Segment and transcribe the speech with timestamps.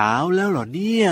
[0.00, 1.10] ช้าแล้วเหรอเนี่ย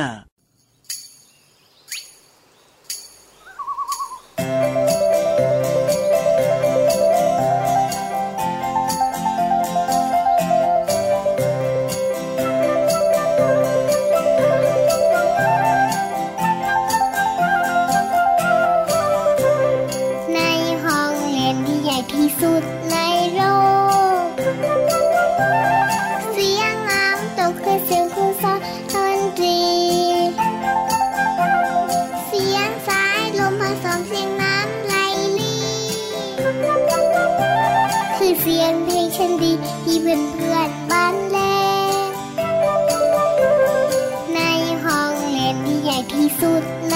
[46.49, 46.88] sur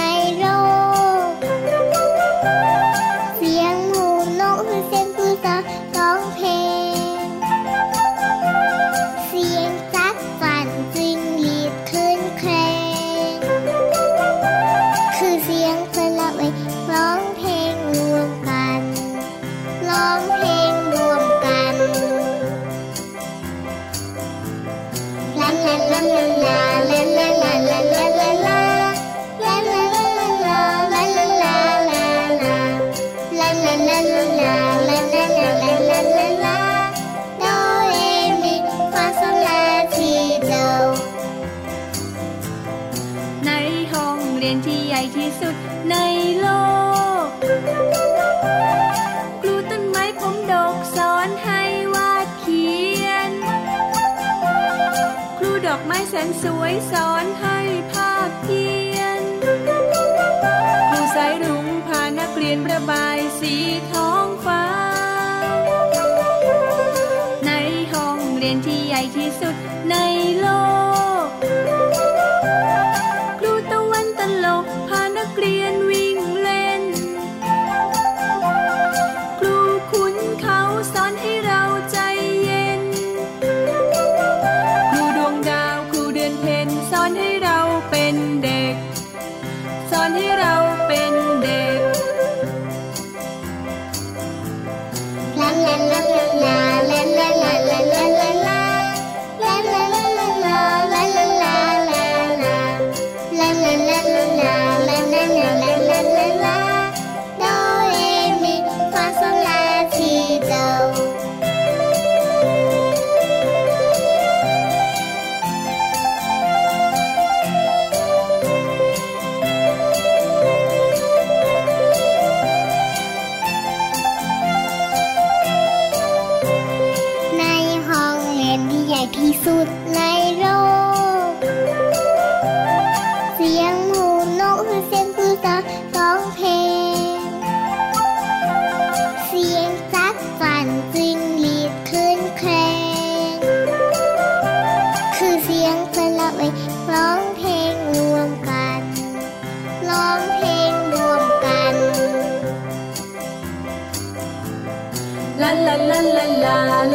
[55.93, 57.59] ม้แสนสวยสอนให้
[57.93, 58.65] ภาพเพี
[58.97, 59.23] ยน
[60.91, 63.55] ผู้สายรุ้งพานักเรียนประบายสี
[63.93, 64.65] ท้องฟ้า
[67.47, 67.51] ใน
[67.93, 69.55] ห้องเรียนที่ใหญ่ที่สุด
[69.91, 69.97] ใน
[70.41, 70.47] โล
[70.91, 70.92] ก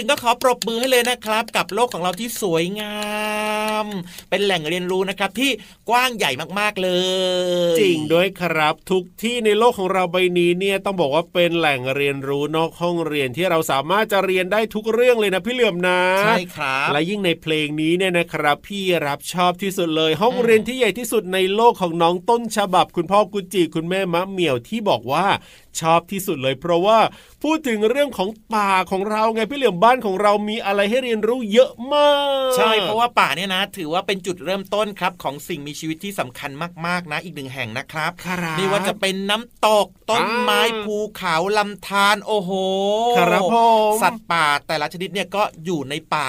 [0.00, 2.98] ถึงก็ขอปรบมือให้เลยนะครับ กับโลกของเราที่สวยงา
[3.84, 3.86] ม
[4.30, 5.50] เป็นแหล่งเรียนรู้นะครับที่
[5.88, 6.90] กว้างใหญ่มากๆเล
[7.72, 25.26] ย จริงด้วยครับ ทุกที่ในโลกของเราใบนี้เนี่ยต้องบอกว่าเป็นแหล่งเรียนรู้นอกห้องเรียนที่เราสามารถจะเรียนได้ทุกเรื่องเลยนะพี่เหลื่อมนะใช่ครับและยิ่งในเพลงนี้เนี่ยนะครับ พี่รับชอบที่สุดเลย ห้องเรียนที่ใหญ่ที่สุดในโลกของน้องต้นฉบับ คุณพ่อกุจิคุณแม่มะเหมี่ยวที่บอกว่า
[25.80, 26.98] ชอบที่สุดเลย เพราะว่า
[27.42, 32.12] พูดถึงเรื่องของป่าของเราไงพี่เหลี่ยมบ้านของเรามีอะไรให้เรียนรู้เยอะมา
[32.48, 36.50] ก ใช่เพราะว่าป่าเนี่ยนะ ถือว่าเป็นจุดเริ่มต้นครับของสิ่งมีชีวิตที่สำคัญ
[36.86, 38.10] มากๆนะ อีกหนึ่งแห่งนะครับ
[38.58, 42.50] นี่ว่าจะเป็นน้ำตกต้นไม้ภูเขาลำธารโอ้โห
[43.18, 43.56] ครับผ
[43.90, 46.28] มสัตว์ป่าแต่ละชนิดเนี่ยก็อยู่ในป่า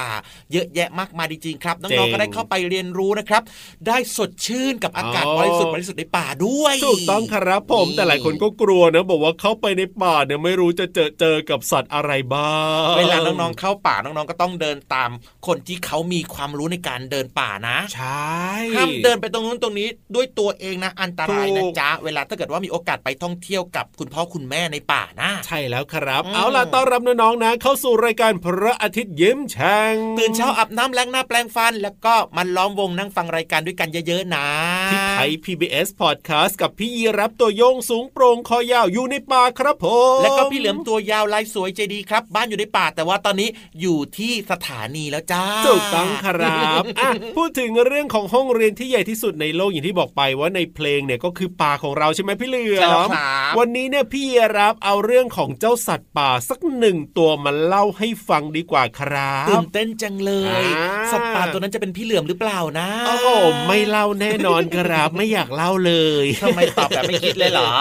[0.51, 3.41] เยอะแยะมากมายจริงๆครับน้องๆก็ได้เข้าไปเรียนรู้นะครับ
[3.87, 12.53] ได้สดชื่นกับอากาศบริสุทธิ์บริสุทธิ์ในป่าด้วยถูกต้องครับผมแต่หลายคนก็กลัวนะ บอกว่าเข้าไปในป่าเนี่ยไม่รู้จะเจอเจอกับสัตว์อะไรบ้า
[12.93, 15.11] งเวลาน้น้องๆเข้าป่าน้องๆก็ต้องเดินตาม
[15.47, 18.41] คนที่เขามีความรู้ในการเดินป่านะใช่
[18.77, 34.45] ห้ามเดินไปตรงนู้นตรงนี้ด้วยตัวเองนะอันตรายนะจ๊ะเวลาถ้าเกิดว่ามีโอกาสไปท่องเที่ยวกับคุณพ่อคุณแม่ในป่านะ ใช่แล้วครับ เอาล่ะต้อนรับน้องๆนะ เข้าสู่รายการพระอาทิตย์ยิ้มแฉ่งตื่นเช้าอาบน้ำล้างหน้าแปลงฟัน แล้วก็มันล้อมวงนั่งฟังรายการด้วยกันเยอะๆนะ
[34.91, 39.85] ที่ไทย PBS Podcast กับพี่ยีรับตัวโยงสูงโปร่งคอยาวอยู่ในป่าครับผ
[40.17, 43.40] มแล้วก็พี่เหลือมตัวยาวลายสวยใจดีครับ บ้านอยู่ในป่าแต่ว่าตอนนี้
[43.81, 63.27] อยู่ที่สถานีแล้วจ้าถูกต้องครับอะพูดถึงเรื่องของห้องเรียนที่ใหญ่ที่สุดในโลกอย่างที่บอกไปว่าในเพลงเนี่ยก็คือป่าของเราใช่ไหมพี่เหลือใช่แล้วมครับวันนี้เนี่ยพี่ยีรับเอาเรื่องของเจ้าสัตว์ป่าสักหนึ่งตัวมาเล่าให้ฟังดีกว่าครับตื่นเต้นจังเลยอ่าสัตว์ป่าตัวนั้นจะเป็นพี่เหลือมหรือเปล่านะโอ้โห
[63.67, 67.71] ไม่เล่าแน่นอนครับไม่อยากเล่าเลยทำไมตอบแบบไม่คิดเลยเหรอ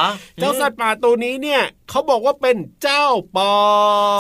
[0.41, 3.05] เจ้าสัตว์ป่าตัวนี้เนี่ยเขาบอกว่าเป็นเจ้า
[3.37, 3.55] ปอ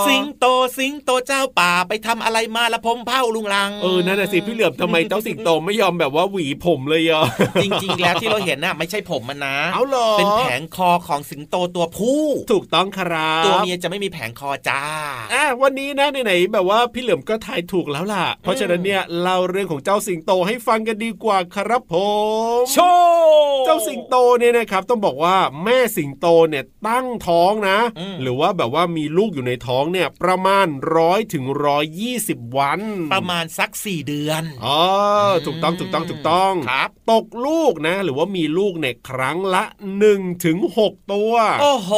[0.08, 0.46] สิงโต
[0.78, 7.22] สิงโตเจ้าป่าไปทำอะไรมาละพมเผ้าลุงลัง เออ นั่นน่ะสิพี่เหลือมทำไมเจ้าสิงโตไม่ยอมแบบว่าหวีผมเลยอะ
[7.62, 12.22] จริงๆ แล้วที่เราเห็นน่ะไม่ใช่ผมมันนะ เอาเหรอ เป็นแผงคอของสิงโตตัวผู้
[12.52, 14.82] ถูกต้องครับ ตัวเมียจะไม่มีแผงคอจ้า
[15.34, 21.94] อะวันนี้นะไหนๆแบบว่าพี่เหลือมก็ทายถูกแล้วล่ะ เพราะฉะนั้นเนี่ยเล่าเรื่องของเจ้าสิงโตให้ฟังกันดีกว่าครับผ
[22.60, 30.66] มโชว์เจ้าสิงโตเนี่ยนะครับต้องบอกว่าแม่สิงโตเนี่ยตั้งท้องนะอืมหรือว่าแบบว่ามีลูกอยู่ในท้องเนี่ยประมาณ
[30.96, 32.80] ร้อยถึงร้อยยี่สิบวัน
[33.12, 34.80] ประมาณสักสี่เดือนอ๋อ
[35.46, 39.64] ถูกต้องถูกต้องถูกต้องครับ ตกลูกนะ หรือว่ามีลูกเนี่ยครั้งละ
[40.04, 41.90] 1ถึง6ตัว โอ้โห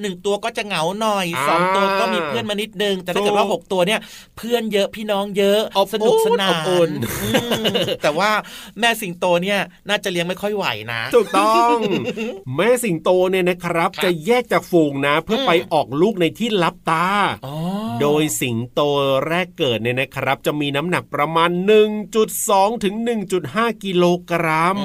[0.00, 4.00] หนึ่งตัวก็จะเหงาหน่อยอ่าสองตัวก็มีเพื่อนมานิดนึง แต่ถ้าเกิดว่าถูกหกตัวเนี่ย
[4.36, 6.90] เพื่อนเยอะพี่น้องเยอะอบอุ่นสนุกสนาอบอุ่นน
[7.22, 7.28] อื
[7.60, 7.72] ม
[8.02, 8.30] แต่ว่า
[8.80, 9.58] แม่สิงโตเนี่ย
[9.88, 11.76] น่าจะเลี้ยงไม่ค่อยไหวนะถูกต้อง
[12.56, 17.06] แม่สิงโตเนี่ยนะครับครับจะแยกจากฝูงนะ เพื่ออมไปออกลูกในที่ลับตา
[17.46, 17.56] อ๋อ
[18.00, 18.80] โดยสิงงโต
[19.26, 21.50] แรกเกิดเนี่ยนะครับ จะมีน้ำหนักประมาณ
[22.16, 22.94] 1.2 ถึง
[23.38, 24.78] 1.5 กิโลกรัม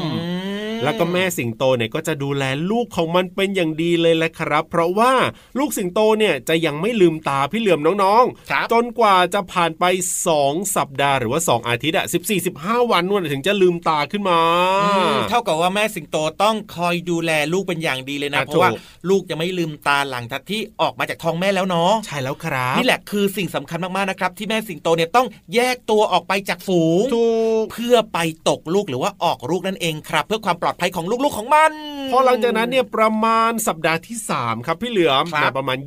[0.86, 5.12] แล้วก็แม่สิงโตเนี่ยก็จะดูแลลูกของมันเป็นอย่างดีเลยแหละครับ เพราะว่า
[5.60, 9.84] ลูกสิงโตเนี่ยจะยังไม่ลืมตาพี่เหลือมน้องครับจนกว่าจะผ่านไป
[10.30, 12.06] 2 สัปดาห์หรือว่า 2 อาทิตย์อะ
[12.48, 14.40] 14-15 วันนู่นถึงจะลืมตาขึ้นมา
[14.84, 18.80] อืมเท่ากับว่าแม่สิงโตต้องคอยดูแลลูกเป็นอย่างดีเลยนะอะเพราะว่าถูก
[19.10, 27.28] ลูกยังไม่ลืมตาหลังจากที่ออกมาจากท้องแม่แล้วเนาะใช่แล้วครับนี่แหละคือสิ่งสำคัญมากๆนะครับ ที่แม่สิงโตเนี่ยต้องแยกตัวออกไปจากฝูงถู
[27.62, 31.72] กเพื่อไปตกลูกหรือว่าออกลูกนั่นเองครับ เพื่อความปลอดภัยของลูกๆของมัน
[32.12, 35.78] พอหลังจากนั้นเนี่ยประมาณสัปดาห์ที่ 3 ครับพี่เหลือมครับนะประมาณ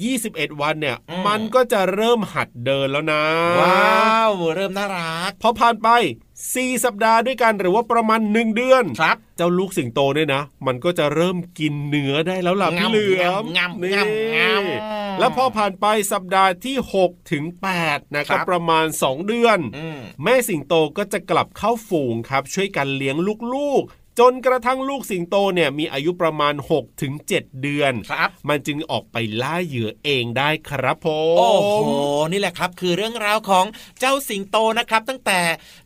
[0.00, 3.22] 20-21 วันเนี่ยอืมมันก็จะเริ่มหัดเดินแล้วนะ
[3.60, 5.88] ว้าวเริ่มน่ารัก พอผ่านไป
[6.36, 17.44] 4 สัปดาห์ด้วยกันหรือว่าประมาณ 1 เดือนครับเจ้าลูกสิงโตเนี่ยนะ มันก็จะเริ่มกินเนื้อได้แล้วล่ะพี่เหลือมงำนี่งำงำแล้วพอผ่านไปสัปดาห์ที่6ถึง
[17.80, 23.16] 8นะครับครับประมาณ 2 เดือนอืมแม่สิงโตก็จะกลับเข้าฝูงครับ ช่วยกันเลี้ยง
[23.54, 31.90] ลูกๆ จนกระทั่งลูกสิงโตเนี่ยมีอายุประมาณ6ถึง7เดือนครับมันจึงออกไปล่าเหยื่อเองได้ครับผมโอ้โห
[32.32, 33.64] นี่แหละครับ คือเรื่องราวของ
[34.00, 35.40] เจ้าสิงโตนะครับ ตั้งแต่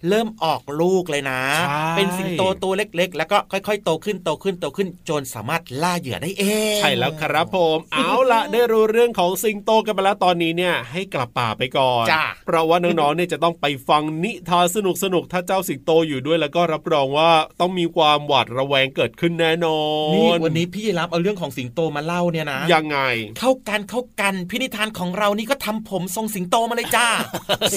[0.09, 6.45] เริ่มออกลูกเลยนะใช่เป็นสิงโตตัวเล็กๆ แล้วก็ค่อยๆ โตขึ้นโตขึ้นโตขึ้นจนสามารถล่าเหยื่อได้เอ
[6.77, 14.77] งใช่แล้วครับผมเอาละได้รู้เรื่องของสิงโตกันไปแล้วตอนนี้เนี่ยให้กลับป่าไปก่อนจ้าเพราะว่าน้องๆเนี่ยจะต้องไปฟังนิทานส
[15.15, 17.31] นุกๆถ้าเจ้าสิงโตอยู่ด้วยแล้วก็รับรองว่า
[17.63, 22.99] ต้องมีความหวาดระแวงเกิดขึ้นแน่นอนนี่วันนี้พี่รับเอาเรื่องของสิงโตมาเล่าเนี่ยนะ ยังไง
[23.39, 27.09] เข้ากันเข้ากันพินิธานของเรานี่ก็ทำผมทรงสิงโตมาเลยจ้า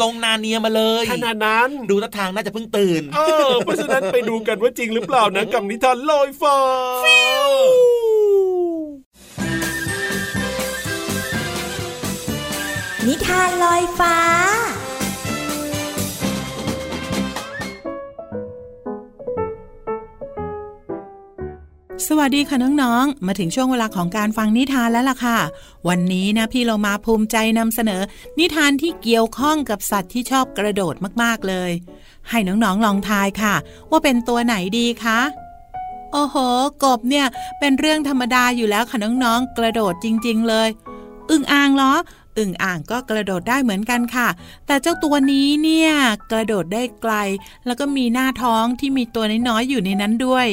[0.02, 3.20] ทรงนาเนียมาเลยขนาดนั้นดูท่าทางน่าจะเพิ่งตื่นเอ
[3.50, 6.58] อเพราะฉะนั้นไปดูกันว่าจริงหรือเปล่านะกับนิทานลอยฟ้า
[13.08, 14.23] นิทานลอยฟ้า
[22.20, 25.40] วัสดีค่ะน้องๆ มาถึงช่วงเวลาของการฟังนิทานแล้วล่ะค่ะ
[25.88, 28.02] วันนี้นะพี่เรามาภูมิใจนำเสนอ
[28.40, 31.72] นิทานที่เกี่ยวข้องกับสัตว์ที่ชอบกระโดดมากๆเลย
[32.30, 33.56] ให้น้องๆลองทายค่ะ
[33.90, 35.20] ว่าเป็นตัวไหนดีคะ
[36.12, 36.36] โอ้โห
[36.84, 37.28] กบเนี่ย
[37.60, 40.70] เป็นเรื่องธรรมดาอยู่แล้วค่ะน้องๆ กระโดดจริง ๆ เลย
[41.30, 41.94] อึ่งอ่างเหรอ
[42.38, 44.28] อึ่งอ่างก็กระโดดได้เหมือนกันค่ะ
[44.68, 45.92] แต่เจ้าตัวนี้เนี่ย
[46.32, 47.14] กระโดดได้ไกล
[47.66, 50.50] แล้วก็มีหน้าท้องที่มีตัวน้อยๆอยู่ในนั้นด้วย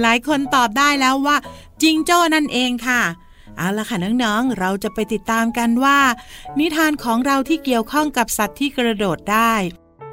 [0.00, 1.36] หลายคนตอบได้แล้วว่า
[1.82, 3.02] จิงโจ้นั่นเองค่ะ
[3.56, 5.98] เอาละค่ะน้องๆ เราจะไปติดตามกันว่า
[6.58, 9.54] นิทานของเราที่เกี่ยวข้องกับสัตว์ที่กระโดดได้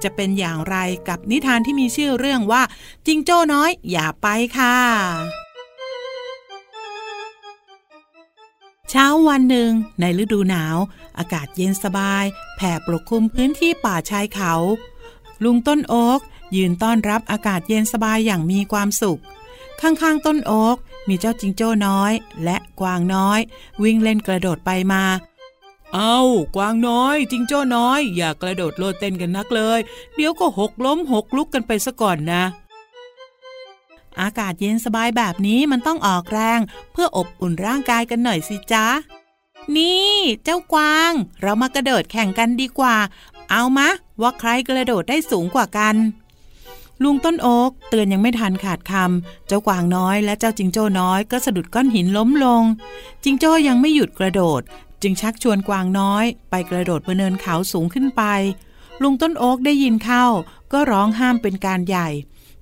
[0.04, 0.76] จะเป็นอย่างไร
[1.08, 2.62] กับนิทานที่มีชื่อเรื่องว่า
[3.06, 4.78] จิงโจ้น้อยอย่าไปค่ะ
[8.90, 10.78] เช้าวันหนึ่ง ในฤดูหนาว
[11.18, 14.54] อากาศเย็นสบาย แผ่ปกคลุมพื้นที่ป่าชายเขา
[15.44, 16.20] ลุงต้นโอ๊ก
[16.56, 19.20] ยืนต้อนรับอากาศเย็นสบายอย่างมีความสุข
[19.82, 23.40] ข้างๆต้นโอ๊กมีเจ้าจิงโจ้น้อย และกวางน้อย
[23.84, 25.04] วิ่งเล่นกระโดดไปมา
[25.94, 26.18] เอา
[26.56, 29.80] กวางน้อย จิงโจ้น้อย อย่ากระโดดโลดเต้นกันนักเลย
[30.16, 32.44] เดี๋ยวก็หกล้มหกลุกกันไปซะก่อนนะ
[34.22, 36.60] อากาศเย็นสบายแบบนี้มันต้องออกแรง
[36.92, 38.88] เพื่ออบอุ่นร่างกายกันหน่อยสิจ๊ะ
[39.76, 42.96] นี่ เจ้ากวาง เรามากระโดดแข่งกันดีกว่า
[43.52, 43.90] เอามะ
[44.22, 45.96] ว่าใครกระโดดได้สูงกว่ากัน
[47.04, 52.64] ลุงต้นโอ๊กเตือนยังไม่ทันขาดคำเจ้ากวางน้อยและเจ้าจิงโจ้น้อยก็สะดุดก้อนหินล้มลง
[53.24, 54.62] จิงโจ้ยังไม่หยุดกระโดด
[55.02, 58.24] จึงชักชวนกวางน้อย ไปกระโดดบนเนินเขาสูงขึ้นไป
[59.02, 60.26] ลุงต้นโอ๊กได้ยินเข้า
[60.72, 62.10] ก็ร้องห้ามเป็นการใหญ่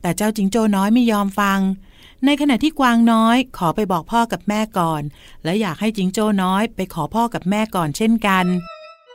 [0.01, 1.59] แต่เจ้าจิงโจ้น้อยไม่ยอมฟัง
[2.25, 5.01] ในขณะที่กวางน้อยขอไปบอกพ่อกับแม่ก่อน
[5.43, 8.45] และอยากให้จิงโจ้น้อย ไปขอพ่อกับแม่ก่อนเช่นกัน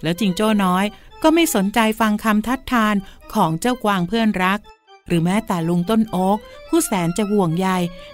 [0.03, 0.85] แล้วจิงโจ้น้อย
[1.23, 2.95] ก็ไม่สนใจฟังคำทัดทาน
[3.35, 4.59] ของเจ้ากวางเพื่อนรัก
[5.11, 6.39] หรือแม้แต่ลุงต้นโอ๊ก
[6.69, 7.69] ผู้แสนจะห่วงใย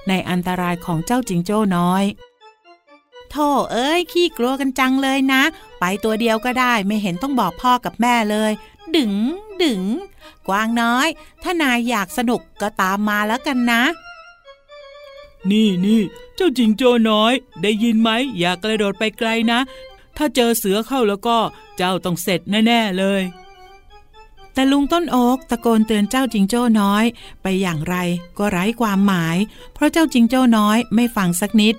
[0.09, 2.05] ในอันตรายของเจ้าจิงโจ้น้อย
[3.31, 5.43] โธ่เอ้ย ขี้กลัวกันจังเลยนะ
[5.81, 8.53] ไปตัวเดียวก็ได้ไม่เห็นต้องบอกพ่อกับแม่เลย
[8.97, 9.12] ดึง
[9.62, 9.83] ดึง
[10.49, 11.09] กวางน้อย
[11.43, 13.83] ถ้านายอยากสนุกก็ตามมาแล้วกันนะ
[15.50, 16.03] นี่นี่
[16.37, 19.61] เจ้าจิงโจ้น้อย ได้ยินไหมอย่ากระโดดไปไกลนะ
[20.17, 21.38] ถ้าเจอเสือเข้าแล้วก็
[21.76, 23.23] เจ้าต้องเสร็จแน่ ๆ เลย
[24.57, 27.05] แต่ลุงต้นโอ๊กตะโกนเตือนเจ้าจิงโจ้น้อย
[27.43, 27.97] ไปอย่างไร
[28.39, 29.37] ก็ไร้ความหมาย
[29.75, 31.75] เพราะเจ้าจิงโจ้น้อยไม่ฟังสักนิด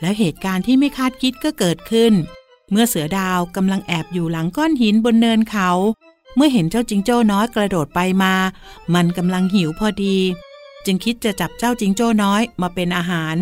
[0.00, 2.12] แล้วเหตุการณ์ที่ไม่คาดคิดก็เกิดขึ้น
[2.70, 5.70] เมื่อเสือดาวกำลังแอบอยู่หลังก้อนหินบนเนินเขา
[6.36, 8.34] เมื่อเห็นเจ้าจิงโจ้น้อยกระโดดไปมา
[8.94, 10.18] มันกำลังหิวพอดี
[10.86, 13.36] จึงคิดจะจับเจ้าจิงโจ้น้อยมาเป็นอาหาร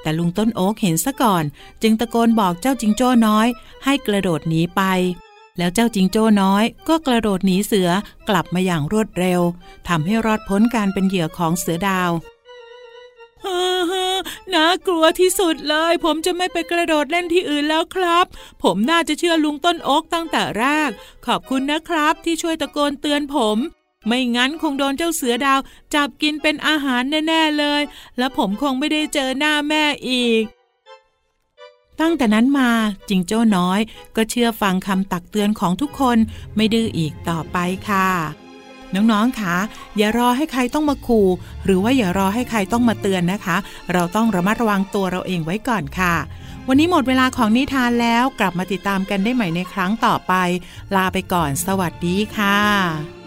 [0.00, 1.44] แต่ลุงต้นโอ๊กเห็นซะก่อน
[1.82, 3.46] จึงตะโกนบอกเจ้าจิงโจ้น้อย
[3.84, 4.82] ให้กระโดดหนีไป
[5.58, 7.90] แล้วเจ้าจิงโจ้น้อยก็กระโดดหนีเสือ
[8.28, 9.40] กลับมาอย่างรวดเร็ว
[9.88, 12.10] ทำให้รอดพ้นการเป็นเหยื่อของเสือดาว
[14.54, 18.26] น่ากลัวที่สุดเลย ผมจะไม่ไปกระโดดเล่นที่อื่นแล้วครับ
[18.62, 20.90] ผมน่าจะเชื่อลุงต้นโอ๊กตั้งแต่แรก
[21.26, 23.58] ขอบคุณนะครับที่ช่วยตะโกนเตือนผม
[24.06, 25.60] ไม่งั้นคงโดนเจ้าเสือดาว
[25.94, 27.82] จับกินเป็นอาหารแน่ ๆ เลย
[28.18, 30.44] และผมคงไม่ได้เจอหน้าแม่อีก
[32.00, 32.70] ตั้งแต่นั้นมา
[33.08, 33.80] จิงโจ้น้อย
[34.16, 36.18] ก็เชื่อฟังคำตักเตือนของทุกคน
[36.56, 38.08] ไม่ดื้ออีกต่อไปค่ะ
[38.94, 39.56] น้องๆคะ
[39.96, 41.28] อย่ารอให้ใครต้องมาขู่
[41.64, 43.56] หรือว่าอย่ารอให้ใครต้องมาเตือนนะคะ
[43.92, 46.14] เราต้องระมัดระวังตัวเราเองไว้ก่อนค่ะ
[46.68, 50.32] วันนี้หมดเวลาของนิทานแล้วกลับมาติดตามกันได้ใหม่ในครั้งต่อไป
[50.96, 53.19] ลาไปก่อน สวัสดีค่ะ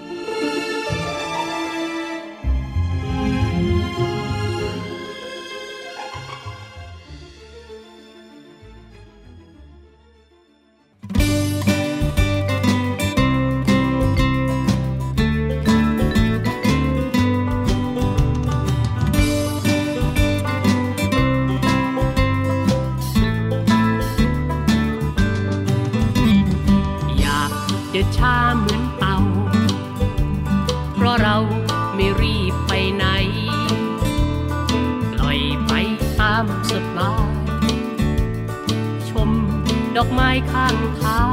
[40.03, 41.23] อกไม้ข้างทา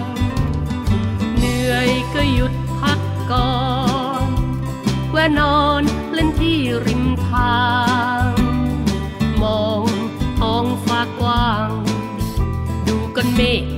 [0.00, 0.02] ง
[1.36, 3.00] เหนื่อยก็หยุดพัก
[3.32, 3.54] ก่อ
[4.26, 4.28] น
[5.12, 7.62] แวะนอนเล่นที่ริมทา
[8.28, 8.30] ง
[9.42, 9.86] มอง
[10.38, 11.70] ท้องฟ้ากว้าง
[12.86, 13.71] ดูก้อนเมฆ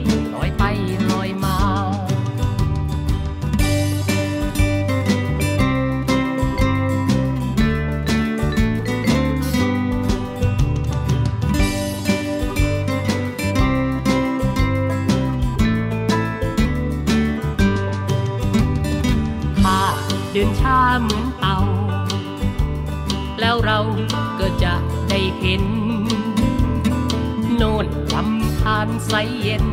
[29.16, 29.66] ใสเย็น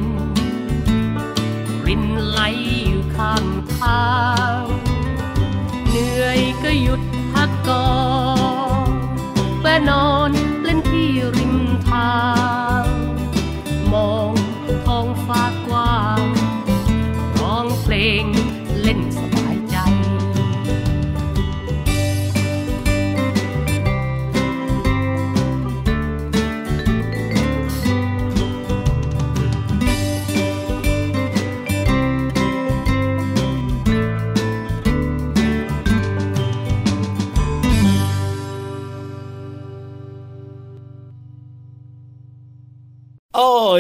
[1.88, 2.40] รินไหล
[2.88, 3.46] อยู่ข้าง
[3.76, 4.06] ทา
[4.60, 4.64] ง
[5.88, 7.86] เหนื่อยก็หยุดพักก่อ
[8.20, 8.21] น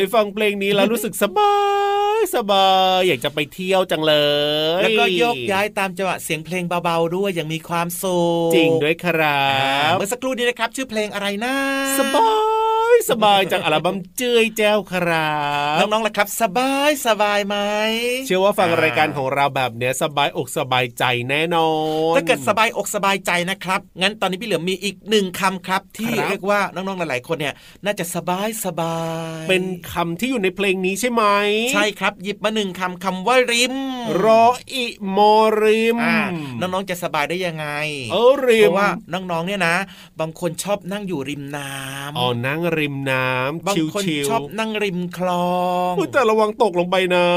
[0.06, 1.56] ยฟังเพลงนี้แล้วรู้สึกสบา
[2.18, 4.14] ยสบายอยากจะไปเที่ยวจังเล
[4.80, 9.46] ย แล้วก็โยกย้ายตามจังหวะเสียงเพลงเบาๆด้วยอย่างมีความสุขจริงด้วยครั
[9.92, 11.56] บเมื่อสักครู่นี้นะครับ ชื่อเพลงอะไรนะ
[12.00, 12.51] สบาย
[13.10, 15.32] สบายจากอัลบั้มเจยแจ้วครั
[15.76, 17.56] บน้องๆล่ะครับ สบายสบายไหม
[18.26, 21.70] เชื่อว่าฟังรายการของเราแบบเนี้ยสบายอกสบายใจแน่นอ
[22.14, 27.54] นถ้าเกิดสบายอกสบายใจนะครับงั้นตอนนี้พี่เหลือมมีอีกหนึ่งคำครับ ที่ครับเรียกว่าน้องๆหลายๆคนเนี่ย
[27.86, 28.98] น่าจะสบายสบา
[29.40, 31.24] ยเป็นคำที่อยู่ในเพลงนี้ใช่ไหม
[31.74, 33.76] ใช่ครับ หยิบมาหนึ่งคำคำว่าริม
[34.24, 35.20] รออิโม
[35.62, 36.20] ริมอ่า
[36.60, 37.68] น้องๆจะสบายได้ยังไง
[38.12, 39.76] เออริเพมราะว่าน้องๆเนี่ยนะ
[40.20, 45.52] บางคนชอบนั่งอยู่ริมน้ำอ๋อนั่งริมน้ำบางชิวคนๆชอบนั่งริมคลอ
[45.92, 47.28] งอุ๊ยแต่ระวังตกลงไปนะ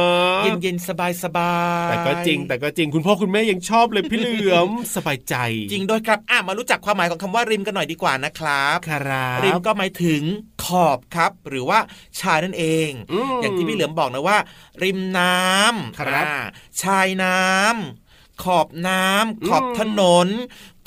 [0.62, 1.54] เย็นๆสบายสบา
[1.86, 5.34] ยแต่ก็จริง แต่ก็จริงคุณพ่อคุณแม่ยังชอบเลยพี่เหลือมสบายใจ
[5.72, 10.22] จริงด้วยครับอะมารู้จักความหมายของคำว่าริมกันหน่อยดีกว่านะครับครับริมก็หมายถึง
[10.64, 11.78] ขอบครับ หรือว่า
[12.20, 14.38] ชายนั่นเองอืมอย่างที่พี่เหลือมบอกนะว่า
[14.82, 16.42] ริมน้ำครับอ่า
[16.82, 18.03] ชายน้ำ
[18.42, 20.28] ขอบน้ำขอบอืมถนน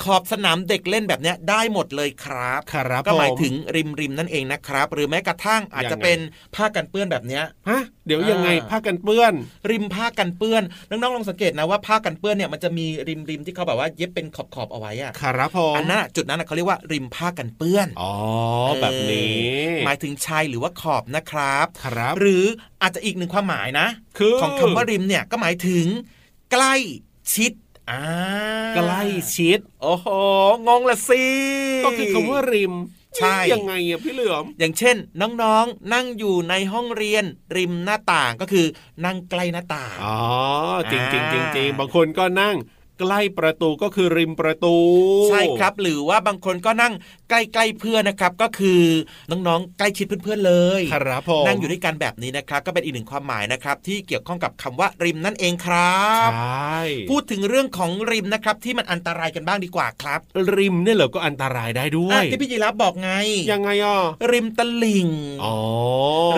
[0.04, 6.18] ขอบสนามเด็กเล่นแบบเนี้ยได้หมดเลยครับครับก็หมายผถึงริมริมนั่นเองนะครับ หรือแม้กระทั่งอาจยัจะงไงเป็น
[6.54, 9.32] ผ้ากันเปื้อนแบบเนี้ยฮะเดี๋ยวยังไงอ่าผ้ากันเปื้อน
[9.70, 18.14] ริมผ้ากันเปื้อนน้องๆลองสังเกตนะว่าผ้ากันเปื้อนเนี่ยมันจะมีริมริมที่เขาแบบว่าเย็บเป็นขอบขอบๆเอาไว้อะครับผมอันนั้นอะจุดนั้นอะเขาเรียกว่าริมผ้ากันเปื้อนอ๋อ
[18.80, 19.42] แบบนี้
[19.74, 22.44] เออหมายถึงชายหรือว่าขอบนะครับครับ หรือ
[22.82, 23.86] อาจจะอีกหนึ่งความหมายนะ
[24.18, 25.86] คือของคำว่าริมเนี่ยก็หมายถึง
[26.52, 26.74] ใกล้
[27.34, 27.52] ชิด
[27.90, 28.02] อ่า
[28.74, 29.02] ใกล้
[29.36, 30.06] ชิด โอ้โห
[30.68, 31.24] งงละสิ
[31.84, 32.74] ก็คือคำว่าริม
[33.16, 37.24] ใช่ยังไงอะพี่เหลือม อย่างเช่น น้องๆ นั่งอยู่ในห้องเรียน
[37.56, 38.66] ริมหน้าต่างก็คือ
[39.04, 40.18] นั่งใกล้หน้าต่าง อ๋อ
[40.90, 42.56] จริงจริงอ่าจริงจริงบางคนก็นั่ง
[42.98, 44.76] ใกล้ประตูก็คือริมประตู
[45.28, 46.92] ใช่ครับ หรือว่าบางคนก็นั่ง
[47.30, 48.82] ใกล้ๆเพื่อนนะครับ ก็คือ
[49.30, 55.98] น้องๆใกล้ชิดเพื่อนๆเลยครับผมนั่งอยู่ด้วยกันแบบนี้นะครับ ก็เป็นอีกหนึ่งความหมายนะครับ ที่เกี่ยวข้องกับคำว่าริมนั่นเองครั
[56.32, 56.38] ใช
[56.72, 56.78] บ่
[57.10, 60.20] พูดถึงเรื่องของริมนะครับ ที่มันอันตรายกันบ้างดีกว่าครับ
[60.56, 63.10] ริมเนี่ยเหรอก็อันตรายได้ด้วอะยที่พี่ยีรับบอกไง
[63.52, 64.00] ยังไงอะ
[64.32, 65.08] ริมตลิ่ง
[65.44, 65.56] อ๋อ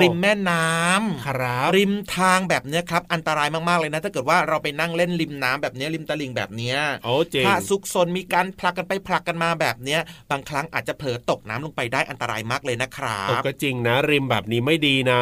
[0.03, 15.21] ริมแม่น้ำครับริมทางแบบเนี้ยครับอันตรายมากๆเลยนะ ถ้าเกิดว่าเราไปนั่งเล่นริมน้ำแบบเนี้ยริมตลิ่งแบบเนี้ยโอ้เจ๋งถ้าซุกซนมีการผลักกันไปผลักกันมาแบบเนี้ย บางครั้งอาจจะเผลอตกน้ำลงไปได้อันตรายมากเลยนะครัเออบก็จริงนะ ริมแบบนี้ไม่ดีนะ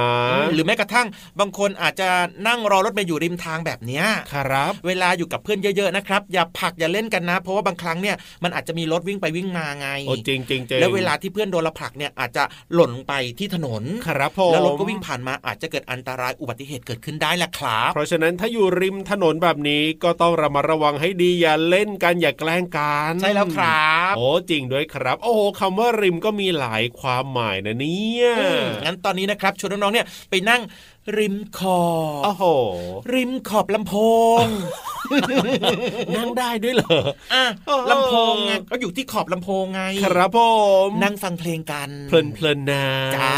[0.55, 1.07] หรือแม้กระทั่ง
[1.41, 2.09] บางคนอาจจะ
[2.47, 30.63] นั่งรอรถเมล์อยู่ริมทางแบบเนี้ยครับ เวลาอยู่กับเพื่อนเยอะๆนะครับ อย่าผลักอย่าเล่นกันนะ เพราะว่าบางครั้งเนี่ยมันอาจจะมีรถวิ่งไปวิ่งมาไงโอ้จริงจริงจริงแล้วเวลาที่เพื่อนโดนเราผลักเนี่ยอาจจะหล่นลงไปที่ถนนครับผมแล้วรถก็วิ่งผ่านมาอาจจะเกิดอันตรายอุบัติเหตุเกิดขึ้นได้แหละครับเพราะฉะนั้นถ้าอยู่ริมถนนแบบนี้ก็ต้องระมัดระวังให้ดีอย่าเล่นกันอย่าแกล้งกันใช่แล้วครับโอ้จริงด้วยครับ โอ้โหคำว่าริมก็มีหลายความหมายนะเนี่ยอืมงั้นตอนนี้นะครับชวนน้องๆเนี่ยไปนั่ง
[31.19, 31.85] ริมขอ
[32.21, 32.45] บโอ้โห
[33.15, 33.95] ริมขอบลำโพ
[34.43, 34.45] ง
[36.17, 37.01] นั่งได้ด้วยเหรอ
[37.35, 40.41] อะเออลำโพงไงก็อยู่ที่ขอบลำโพงไง ครับผ
[40.87, 42.85] ม นั่งฟังเพลงกัน เพลินเพลินๆนะ
[43.17, 43.37] จ้า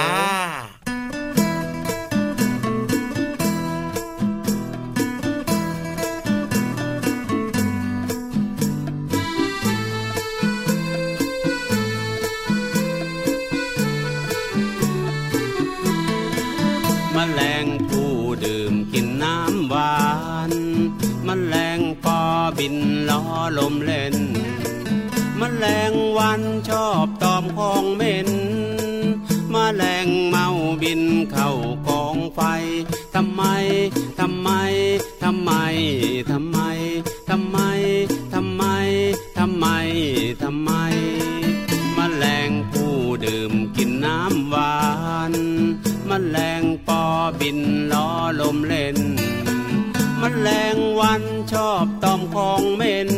[23.23, 23.27] อ
[23.59, 24.17] ลมเล่น
[25.41, 28.31] มแมลงวันชอบตอมของเหม็น
[29.55, 30.47] มแมลงเมา
[30.83, 31.03] บิน
[31.33, 31.51] เข้า
[31.89, 32.41] กองไฟ
[33.15, 33.43] ทำไม
[34.21, 34.51] ทำไม
[35.23, 35.51] ทำไม
[36.51, 36.69] ทำไม
[37.31, 37.59] ทำไม
[38.33, 38.65] ทำไม
[39.39, 39.67] ทำไม
[40.43, 40.71] ทำไม
[41.97, 44.77] มแมลงผู้ดื่มกินน้ำหวา
[45.33, 45.35] น
[46.09, 47.03] มแมลงปอ
[47.41, 47.59] บิน
[47.93, 48.09] ล้อ
[48.41, 48.99] ลมเล่น
[50.43, 51.23] แมลงวัน
[51.53, 53.11] ชอบตอมของเหม็น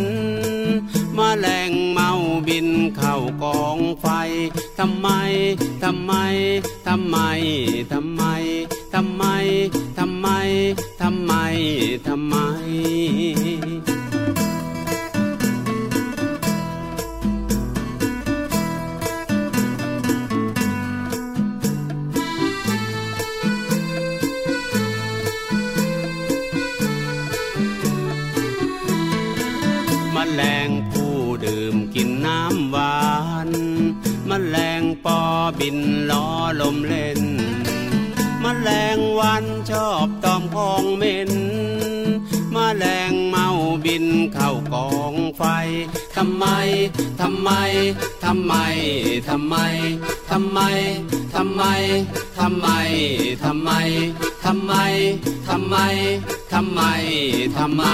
[1.19, 2.11] มแมลงเมา
[2.47, 4.07] บินเข้ากองไฟ
[4.79, 5.09] ทำไม
[5.83, 6.13] ทำไม
[6.87, 7.19] ทำไม
[7.83, 8.23] ทำไม
[8.93, 9.23] ทำไม
[9.99, 10.27] ทำไม
[11.01, 11.33] ทำไม
[12.07, 12.37] ทำไม
[13.89, 13.92] ม
[35.61, 35.79] บิน
[36.11, 36.27] ล้อ
[36.61, 37.21] ลมเล่น
[38.43, 41.33] มแมลงวันชอบตอมของเหม็น
[42.55, 43.49] มแมลงเมา
[43.85, 45.43] บินเข้ากองไฟ
[46.17, 46.45] ทำไม
[47.21, 47.51] ทำไม
[48.25, 48.55] ทำไม
[50.31, 50.57] ทำไม
[51.35, 51.63] ทำไม
[52.37, 52.71] ทำไม ทำไม
[54.45, 54.73] ทำไม ทำไม
[55.49, 55.75] ทำไม
[56.53, 56.81] ทำไม
[57.57, 57.85] ทำไม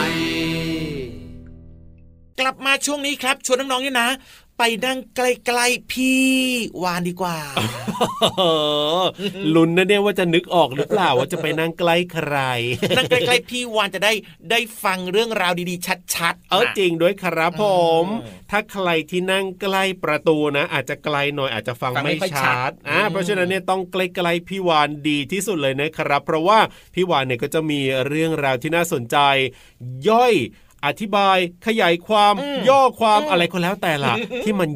[2.41, 4.09] กลับมาช่วงนี้ครับชวนน้องๆเนี่ยนะ
[4.59, 5.21] ไปนั่งใก
[5.59, 6.27] ล้ๆพี่
[6.83, 7.39] วานดีกว่า
[9.55, 12.37] ลุ้นนะเนี่ยว่าจะนึกออกหรือเปล่าว่าจะไปนั่งใกล้ใคร
[12.97, 14.13] นั่งใกล้ๆพี่วานจะได้
[14.51, 17.65] ได้ฟังเรื่องราวดีๆ ชัดๆ เออจริงด้วยครับผ
[18.03, 26.59] มเออถ้าใครที่นั่งใกล้ประตูนะ อาจจะไกลหน่อยอาจจะฟังฟังไม่ไม่ค่อยชัชัดดอ่าอืมเพราะฉะนั้นเนี่ยต้องใกล้ๆพี่วานดีที่สุดเลยนะครับ เพราะว่า
[26.95, 29.17] พี่วานเนี่ยก็จะมีเรื่องราวที่น่าสนใจ
[30.09, 30.35] ย่อย
[30.87, 32.35] อธิบายขยายความ
[32.69, 34.13] ย่อความอะไรก็แล้วแต่ละ
[34.45, 34.71] ที่มัน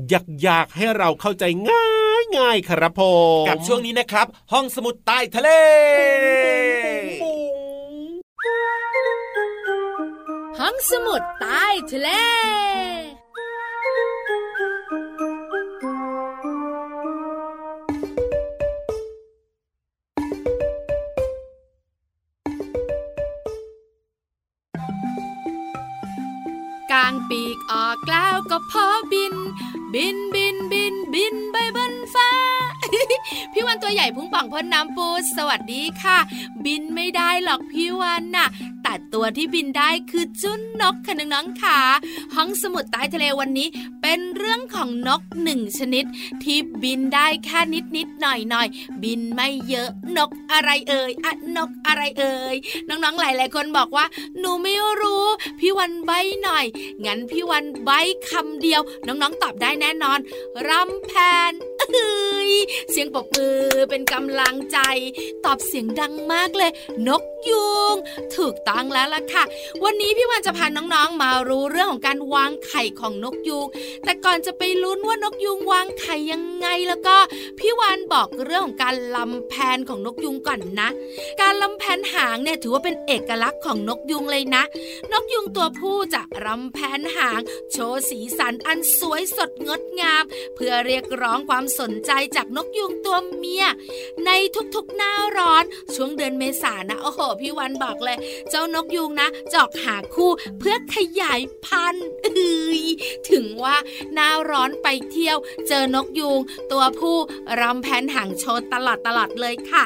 [0.47, 1.87] ยากๆให้เราเข้าใจง่า
[2.21, 3.03] ยง่ายๆครับผ
[3.43, 5.49] มกับช่วงนี้นะครับ ห้องสมุดใต้ทะเล
[10.61, 12.09] ห้องสมุดใต้ทะเล
[26.93, 29.35] กางปีกออกแล้วก็พอบิน
[29.95, 32.31] บินบินบินบินไปบนฟ้า
[33.53, 36.19] พี่วันตัวใหญ่พุงป่องพ้นน้ำปูสวัสดีค่ะ
[36.65, 38.49] บินไม่ได้หรอกพี่วันน่ะ
[39.15, 41.79] ตัวที่บินได้คือจุ้นนกค่ะน้องๆค่ะ
[42.35, 43.69] ห้องสมุดใต้ทะเลวันนี้
[44.03, 46.05] เป็นเรื่องของนกหนึ่งชนิด
[46.43, 52.57] ที่บินได้แค่นิดนิดๆหน่อยหน่อยๆบินไม่เยอะนกอะไรเอ่ยอะนกอะไรเอ่ย
[52.89, 54.07] น้องๆหลายๆคนบอกว่า
[54.39, 55.25] หนูไม่รู้
[55.61, 56.11] พี่วันใบ
[56.43, 56.67] หน่อย
[57.05, 57.91] งั้นพี่วันใบ
[58.29, 60.19] คำเดียว น้องๆตอบได้แน่นอน
[60.69, 61.13] รำแพ
[61.51, 61.53] น
[61.95, 62.53] เอ้ย
[62.91, 63.59] เสียงปรบมือ
[63.91, 64.79] เป็นกำลังใจ
[65.45, 66.71] ตอบเสียงดังมากเลย
[67.09, 67.97] นกยูง
[68.37, 69.45] ถูกต้องแล้วล่ะค่ะ
[69.85, 73.67] วันนี้พี่วันจะพาน้องๆ มารู้เรื่องของการวางไข่ของนกยูง
[74.05, 77.17] แต่ก่อนจะไปลุ้นว่านกยูงวางไข่ยังไงแล้วก็
[77.59, 80.89] พี่วานบอกเรื่องของการลำแพนของนกยูงก่อนนะ
[81.41, 84.63] การลำแพนหางเนี่ยถือว่าเป็นเอกลักษณ์ของนกยูงเลยนะ
[85.13, 87.41] นกยุงตัวผู้จะรำแพนหาง
[87.73, 93.65] โชว์สีสันอันสวยสดงดงาม เพื่อเรียกร้องความสนใจจากนกยุงตัวเมีย
[94.27, 94.31] ใน
[94.75, 98.17] ทุกๆหน้าร้อนช่วงเดือนเมษานะโอ้โหพี่วันบอกเลย
[98.51, 102.83] เจ้านกยุงนะจะออกหาคู่เพื่อขยายพันธุ์เอ้ย
[103.31, 103.77] ถึงว่า
[104.15, 106.39] หน้าร้อนไปเที่ยว เจอนกยุง
[106.73, 107.17] ตัวผู้
[107.61, 109.83] รำแพนหางโชว์ตลอดตลอดเลยค่ะ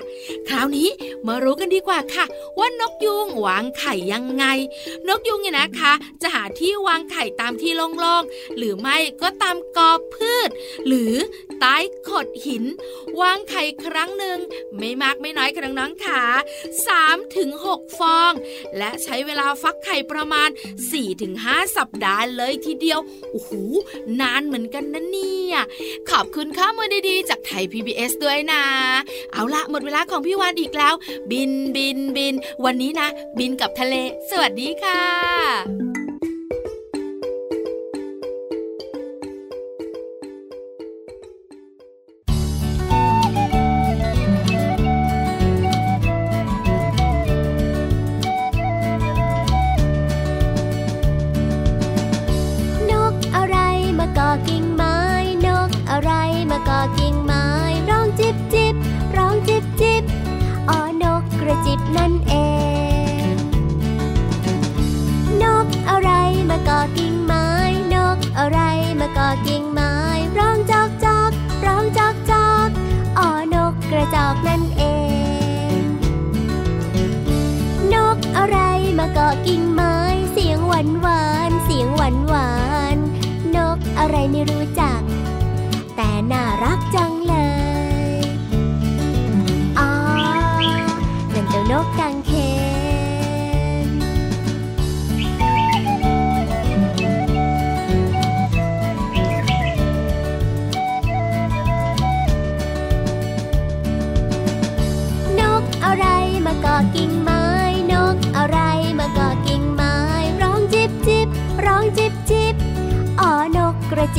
[0.49, 0.89] คราวนี้
[1.27, 2.25] มารู้กันดีกว่าค่ะ
[2.59, 4.45] ว่านกยุงวางไข่ยังไง
[5.09, 5.93] นกยุงเนี่ยนะคะ
[6.23, 10.51] จะหาที่วางไข่ตามที่โล่งๆหรือไม่ก็ตามกอพืช
[10.87, 11.15] หรือ
[11.61, 11.77] ใต้
[12.09, 12.65] ขดหิน
[13.21, 14.39] วางไข่ครั้งหนึ่ง
[14.79, 16.23] ไม่มากไม่น้อยค่ะน้องๆค่ะ
[16.79, 18.33] 3ถึง6ฟอง
[18.79, 20.49] และใช้เวลาฟักไข่ประมาณ
[21.13, 23.51] 4-5 สัปดาห์เลยทีเดียว โอ้โห
[24.21, 25.57] นานเหมือนกันนะเนี่ย
[26.11, 28.63] ขอบคุณข้ามือดีๆ จากไทย PBS ด้วยนะ
[29.33, 30.95] เอาละหมดเวลาของพี่วานอีกแล้ว
[31.31, 33.95] บินบินบิน วันนี้นะ บินกับทะเล
[34.31, 36.06] สวัสดีค่ะ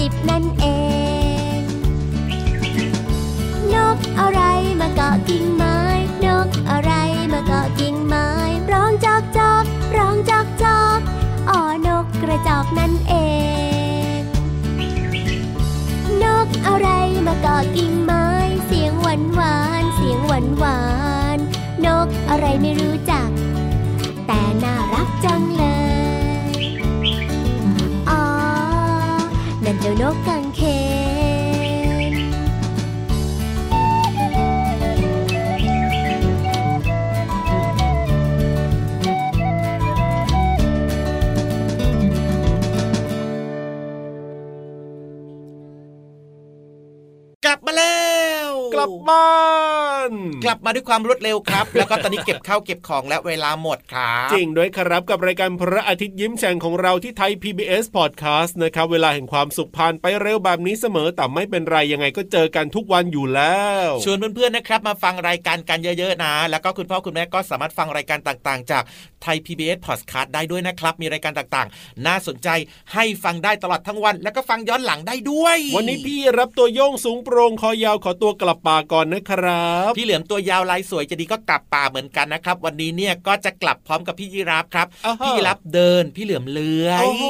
[0.10, 0.37] deep
[48.80, 49.38] ลับบ้า
[50.08, 50.12] น
[50.46, 68.84] กลับมาด้วยความรวดเร็วครับ แล้วก็ตอนนี้เก็บข้าวเก็บของและเวลาหมดครับจริงด้วยครับกับรายการพระอาทิตย์ยิ้มแฉ่งของเราที่ไทย PBS Podcast นะครับเวลาแห่งความสุขผ่านไปเร็วแบบนี้เสมอแต่ไม่เป็นไรยังไงก็เจอกันทุกวันอยู่แล้วชวนเพื่อนๆนะครับ มาฟังรายการกันเยอะๆนะ แล้วก็คุณพ่อคุณแม่ก็สามารถฟังรายการต่างๆ จาก
[69.22, 72.50] ไทย PBS Podcast ได้ด้วยนะครับ มีรายการต่างๆ น่าสนใจ
[72.94, 87.26] ให้ฟังได้ตลอดทั้งวัน แล้วก็ฟังย้อนหลังได้ด้วย วันนี้พี่รับตัวโยงสูงโปร่งคอยาวขอตัวกลับป่าก่อนนะครับ พี่เหลือมตัวยาวลายสวยจะดีก็กลับป่าเหมือนกันนะครับ วันนี้เนี่ยก็จะกลับพร้อมกับพี่ยีราฟครับอ่าฮะพี่ยีราฟเดิน พี่เหลือมเลื้อยโอ้โห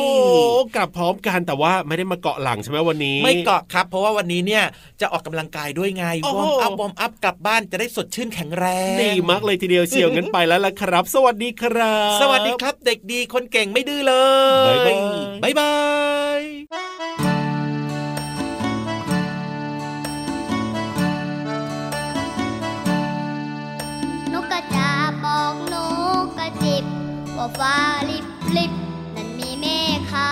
[0.76, 4.64] กลับพร้อมกันแต่ว่าไม่ได้มาเกาะหลังใช่ไหมวันนี้ ไม่เกาะครับ เพราะว่าวันนี้เนี่ย
[5.02, 14.16] จะออกกำลังกายด้วยไงโอ้โห warm up warm up กลับบ้านจะได้สดชื่นแข็งแรงดีมากเลยทีเดียวเชียวงั้นไปแล้วล่ะครับ สวัสดีครับ สวัสดีครับ เด็กดีคนเก่งไม่ดื้อเล
[14.74, 14.76] ย
[15.44, 15.74] บ๊ายบา
[16.38, 16.42] ย
[16.74, 17.17] บ๊ายบาย
[27.60, 27.76] ฟ้า
[28.10, 28.26] ลิบ
[28.58, 28.74] ลิบ
[29.16, 29.66] นั้นมีเม
[29.98, 30.30] ฆขา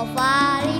[0.00, 0.79] ว่าฟ้